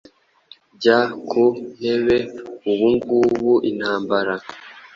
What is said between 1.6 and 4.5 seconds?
ntebe ubungubuintambara